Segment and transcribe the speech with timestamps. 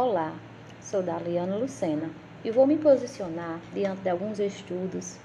[0.00, 0.32] Olá,
[0.80, 2.08] sou Daliana Lucena
[2.44, 5.18] e vou me posicionar diante de alguns estudos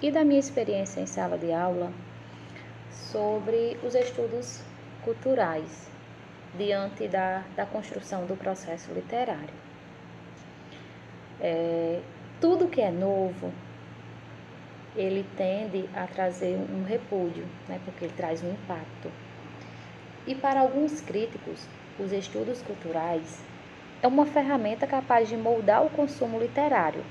[0.00, 1.92] e da minha experiência em sala de aula
[2.90, 4.62] sobre os estudos
[5.04, 5.90] culturais
[6.56, 9.54] diante da, da construção do processo literário.
[11.38, 12.00] É,
[12.40, 13.52] tudo que é novo,
[14.96, 19.12] ele tende a trazer um repúdio, né, porque ele traz um impacto.
[20.26, 21.68] E para alguns críticos,
[21.98, 23.51] os estudos culturais
[24.02, 27.04] é uma ferramenta capaz de moldar o consumo literário.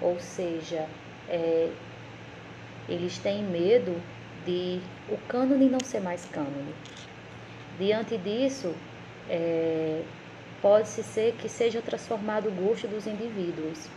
[0.00, 0.86] Ou seja,
[1.28, 1.70] é,
[2.88, 4.00] eles têm medo
[4.46, 6.74] de o cânone não ser mais cânone.
[7.78, 8.72] Diante disso,
[9.28, 10.02] é,
[10.62, 13.88] pode-se ser que seja transformado o gosto dos indivíduos,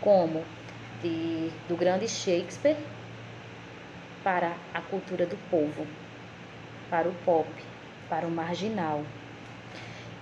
[0.00, 0.44] como
[1.02, 2.76] de, do grande Shakespeare
[4.22, 5.86] para a cultura do povo,
[6.88, 7.48] para o pop,
[8.08, 9.02] para o marginal.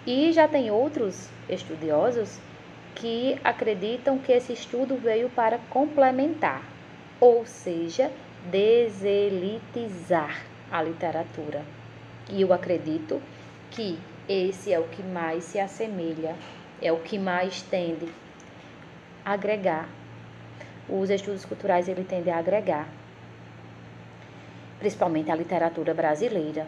[0.06, 2.38] E já tem outros estudiosos
[2.94, 6.62] que acreditam que esse estudo veio para complementar,
[7.18, 8.12] ou seja,
[8.50, 11.62] deselitizar a literatura.
[12.30, 13.20] E eu acredito
[13.70, 16.36] que esse é o que mais se assemelha,
[16.82, 18.08] é o que mais tende
[19.24, 19.88] a agregar.
[20.86, 22.88] Os estudos culturais ele tende a agregar,
[24.78, 26.66] principalmente a literatura brasileira,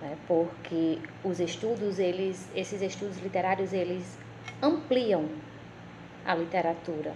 [0.00, 0.16] né?
[0.26, 4.18] porque os estudos eles, esses estudos literários eles
[4.62, 5.28] ampliam
[6.24, 7.14] a literatura,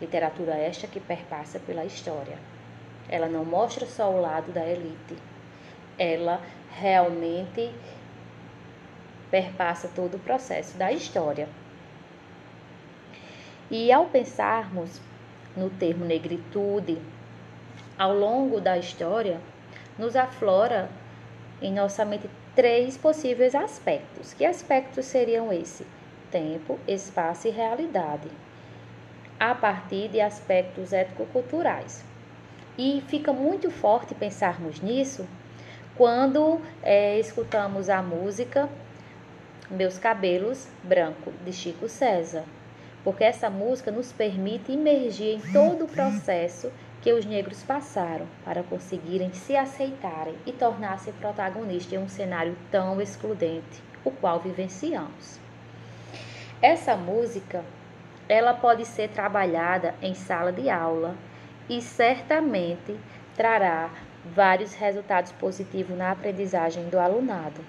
[0.00, 2.38] literatura esta que perpassa pela história.
[3.08, 5.16] Ela não mostra só o lado da elite,
[5.98, 6.40] ela
[6.72, 7.72] realmente
[9.30, 11.48] perpassa todo o processo da história.
[13.70, 15.00] E ao pensarmos
[15.56, 16.98] no termo negritude,
[17.98, 19.40] ao longo da história,
[19.98, 20.88] nos aflora
[21.60, 24.32] em nossa mente três possíveis aspectos.
[24.32, 25.86] Que aspectos seriam esse?
[26.30, 28.28] Tempo, espaço e realidade,
[29.40, 32.04] a partir de aspectos ético-culturais.
[32.76, 35.26] E fica muito forte pensarmos nisso
[35.96, 38.68] quando é, escutamos a música
[39.70, 42.44] Meus Cabelos Branco, de Chico César,
[43.08, 46.70] porque essa música nos permite imergir em todo o processo
[47.00, 53.00] que os negros passaram para conseguirem se aceitarem e tornar-se protagonistas em um cenário tão
[53.00, 55.40] excludente, o qual vivenciamos.
[56.60, 57.64] Essa música,
[58.28, 61.14] ela pode ser trabalhada em sala de aula
[61.66, 62.94] e certamente
[63.34, 63.88] trará
[64.22, 67.64] vários resultados positivos na aprendizagem do alunado,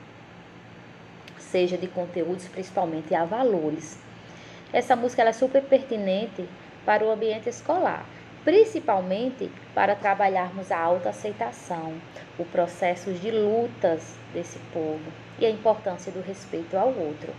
[1.37, 4.08] seja de conteúdos, principalmente a valores.
[4.71, 6.47] Essa música é super pertinente
[6.85, 8.05] para o ambiente escolar,
[8.45, 11.95] principalmente para trabalharmos a autoaceitação,
[12.37, 17.33] o processo de lutas desse povo e a importância do respeito ao outro.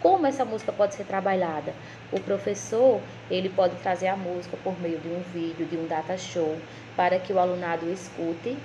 [0.00, 1.74] Como essa música pode ser trabalhada?
[2.10, 2.98] O professor,
[3.30, 6.56] ele pode trazer a música por meio de um vídeo, de um data show,
[6.96, 8.56] para que o alunado escute,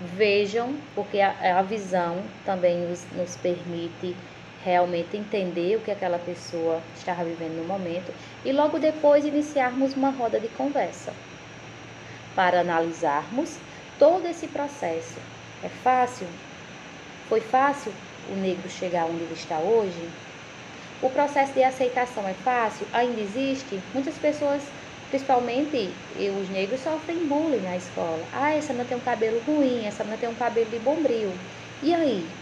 [0.00, 4.16] vejam, porque a, a visão também nos, nos permite
[4.68, 8.14] realmente entender o que aquela pessoa estava vivendo no momento
[8.44, 11.16] e logo depois iniciarmos uma roda de conversa
[12.34, 13.60] para analisarmos
[13.96, 15.22] todo esse processo.
[15.60, 16.28] É fácil?
[17.24, 20.14] Foi fácil o negro chegar onde ele está hoje?
[21.00, 22.88] O processo de aceitação é fácil?
[22.92, 23.88] Ainda existe?
[23.92, 24.74] Muitas pessoas,
[25.08, 28.28] principalmente os negros, sofrem bullying na escola.
[28.32, 31.40] Ah, essa menina tem um cabelo ruim, essa menina tem um cabelo de bombril.
[31.82, 32.36] E aí?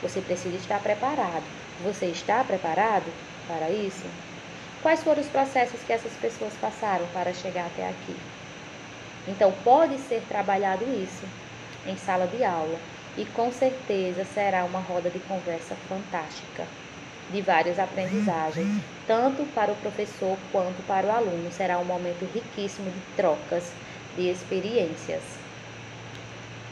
[0.00, 1.50] Você precisa estar preparado.
[1.78, 3.14] Você está preparado
[3.46, 4.20] para isso?
[4.80, 8.28] Quais foram os processos que essas pessoas passaram para chegar até aqui?
[9.26, 11.32] Então, pode ser trabalhado isso
[11.84, 12.84] em sala de aula
[13.16, 16.74] e com certeza será uma roda de conversa fantástica
[17.28, 21.50] de várias aprendizagens, tanto para o professor quanto para o aluno.
[21.50, 23.78] Será um momento riquíssimo de trocas
[24.12, 25.43] de experiências.